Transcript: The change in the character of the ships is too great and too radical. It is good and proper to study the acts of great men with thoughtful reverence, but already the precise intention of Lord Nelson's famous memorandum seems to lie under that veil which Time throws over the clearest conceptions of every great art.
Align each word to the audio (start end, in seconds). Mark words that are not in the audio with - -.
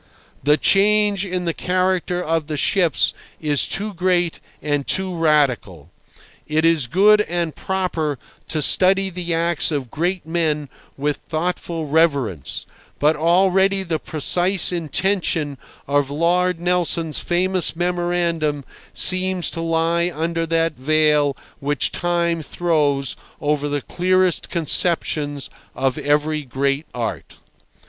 The 0.41 0.57
change 0.57 1.27
in 1.27 1.45
the 1.45 1.53
character 1.53 2.23
of 2.23 2.47
the 2.47 2.57
ships 2.57 3.13
is 3.39 3.67
too 3.67 3.93
great 3.93 4.39
and 4.59 4.87
too 4.87 5.15
radical. 5.15 5.91
It 6.47 6.65
is 6.65 6.87
good 6.87 7.21
and 7.29 7.55
proper 7.55 8.17
to 8.47 8.63
study 8.63 9.11
the 9.11 9.35
acts 9.35 9.69
of 9.69 9.91
great 9.91 10.25
men 10.25 10.69
with 10.97 11.17
thoughtful 11.29 11.85
reverence, 11.85 12.65
but 12.97 13.15
already 13.15 13.83
the 13.83 13.99
precise 13.99 14.71
intention 14.71 15.59
of 15.87 16.09
Lord 16.09 16.59
Nelson's 16.59 17.19
famous 17.19 17.75
memorandum 17.75 18.65
seems 18.95 19.51
to 19.51 19.61
lie 19.61 20.11
under 20.11 20.47
that 20.47 20.73
veil 20.75 21.37
which 21.59 21.91
Time 21.91 22.41
throws 22.41 23.15
over 23.39 23.69
the 23.69 23.81
clearest 23.83 24.49
conceptions 24.49 25.51
of 25.75 25.99
every 25.99 26.41
great 26.41 26.87
art. 26.91 27.35